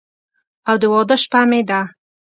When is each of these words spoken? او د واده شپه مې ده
او 0.69 0.75
د 0.81 0.83
واده 0.93 1.15
شپه 1.23 1.41
مې 1.49 1.61
ده 1.69 1.79